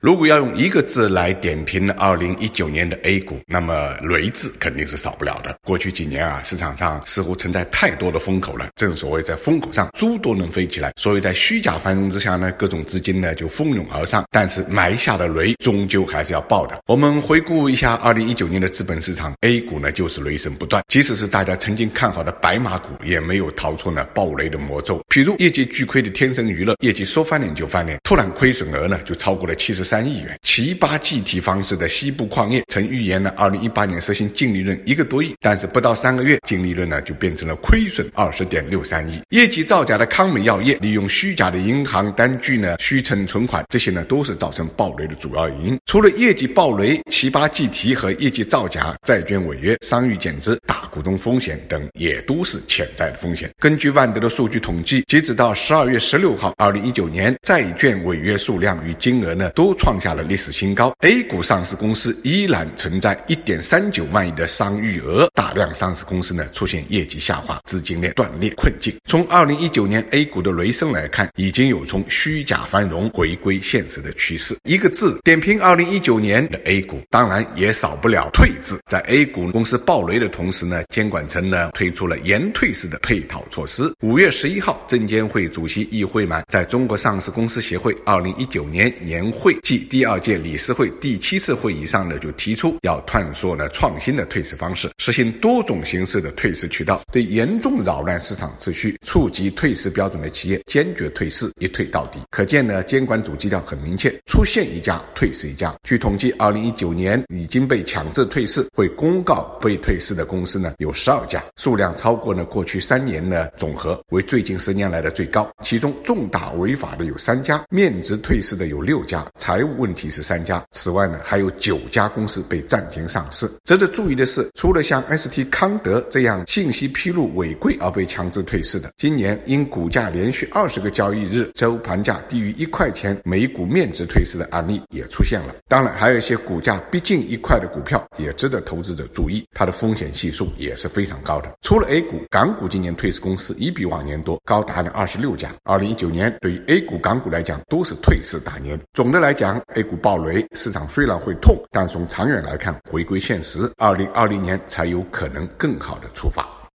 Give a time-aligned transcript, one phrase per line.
[0.00, 5.58] 如果要用一个字来点评二零一九年的 A 股，那么“雷”字肯定是少不了的。
[5.64, 8.68] 过去几年啊，市场上似乎存在太多的风口了。
[8.76, 10.92] 正所谓在风口上，猪都能飞起来。
[10.96, 14.24] 所以在虚假繁荣之下呢，各种资金呢就蜂拥而上。
[14.30, 16.80] 但是埋下的雷终究还是要爆的。
[16.86, 20.80] 我们回顾一下二零一九年的资本市场，A 股呢就是雷声不断。
[20.86, 25.04] 即使是大家曾经看好的白马股，也没有逃出呢暴雷的魔咒。
[25.08, 29.87] 譬如业绩巨亏的天生娱乐，业绩说翻脸就翻脸，突然亏损额呢就超过了七十。
[29.88, 39.22] 三亿元，奇葩计提方式的西部矿业曾预言呢，二零一八年实行净利润一个多亿，但是不到三个月，净利润呢就变成了亏损二十点六三亿。
[39.30, 45.78] 业绩造假的康美药业，利用虚假的银行单据呢虚称存款，这些呢都是造成暴雷的主要原因。
[45.86, 53.48] 除了业绩暴雷、奇葩计提和业绩造假、债券违约、商誉减值、大股东风险等，也都是潜在的风险。
[53.58, 59.78] 根据万德的数据统计，截止到十二月十六号，二零一九年债券违约数量与金额呢都。
[59.78, 68.92] 创下了历史新高，A 股上市公司依然存在一点三九万亿的商誉额，大量上市公司呢出现业绩下滑、资金链断裂困境。
[69.04, 74.56] 从二零一九年 A 股的雷声来看，已经有从虚假繁荣回归现实的趋势。
[74.64, 78.80] 一个字点评二零一九年的 A 股，当然也少不了退字。
[78.88, 83.92] 在 A 股公司暴雷的同时呢，监管层呢推出了严退式的配套措施。
[84.00, 89.54] 五月十一号，证监会主席易会满在中国上市公司协会二零一九年年会。
[89.62, 102.18] 暨第二届理事会第七次会议上呢，就提出要探索呢创新的退市方式，实行多种形式的退市渠道，对严重扰乱市场秩序、触及退市标准的企业坚决退市，一退到底。
[102.30, 105.76] 可见呢，监管组基调很明确，出现一家退市一家。
[105.84, 115.46] 据统计，二零一九年已经被强制退市、会公告被退市的公司呢有有十二家，数量超过呢过去三年的总和，为最近十年来的最高。
[115.62, 119.58] 其中重大违法的有三家，面值退市的有六家，财。
[119.58, 123.50] 务问题是三家，此外呢还有九家公司被暂停上市。
[123.64, 135.54] 值得注意的是，除了像 ST 康德这样信息披露违规而被强制退市的，今年因股价连续二十个交易日周盘价低于一块钱每股面值退市的案例也出现了。
[135.66, 141.50] 当然，还有一些股价逼近一块的股票也值得投资者注意，它的风险系数也也是非常高的。
[141.62, 145.50] 除了 A 股，港股今年退市公司已比往年多，高达了二十六家。
[145.64, 148.78] 二零一九年对于 A 股、港股来讲都是退市大年。
[148.92, 156.57] 总的来讲，A 股暴雷，市场虽然会痛，但从长远来看，回归现实，二零二零年才有可能更好的出发。